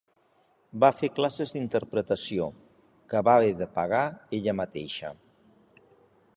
Va 0.83 0.87
fer 1.01 1.09
classes 1.19 1.53
d'interpretació, 1.57 2.47
que 3.13 3.23
va 3.29 3.37
haver 3.41 3.53
de 3.63 3.69
pagar 3.79 4.03
ella 4.39 4.59
mateixa. 4.65 5.17